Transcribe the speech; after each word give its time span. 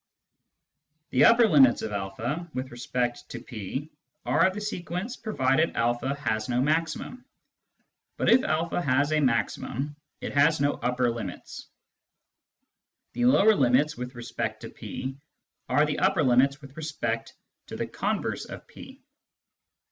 The" 1.11 1.25
upper 1.25 1.47
limits" 1.47 1.83
of 1.83 1.91
a 1.91 2.47
with 2.55 2.71
respect 2.71 3.29
to 3.29 3.39
P 3.39 3.91
are 4.25 4.49
the 4.49 4.59
sequents 4.59 5.15
provided 5.15 5.73
a 5.75 6.15
has 6.15 6.49
no 6.49 6.59
maximum; 6.59 7.23
but 8.17 8.27
if 8.27 8.41
a 8.41 8.81
has 8.81 9.11
a 9.11 9.19
maximum, 9.19 9.95
it 10.19 10.33
has 10.33 10.59
no 10.59 10.73
upper 10.73 11.11
limits. 11.11 11.67
The" 13.13 13.25
lower 13.25 13.53
limits" 13.55 13.95
with 13.97 14.15
respect 14.15 14.61
to 14.61 14.71
P 14.71 15.17
are 15.69 15.85
the 15.85 15.99
upper 15.99 16.23
limits 16.23 16.61
with 16.61 16.77
respect 16.77 17.35
to 17.67 17.75
the 17.75 17.85
converse 17.85 18.45
of 18.45 18.65
P. 18.65 19.03